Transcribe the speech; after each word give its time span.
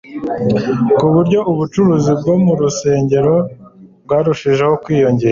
ku 0.97 1.05
buryo 1.13 1.39
ubucuruzi 1.51 2.11
bwo 2.19 2.33
mu 2.43 2.53
rusengero 2.61 3.35
bwarushijeho 4.05 4.73
kwiyongera. 4.83 5.29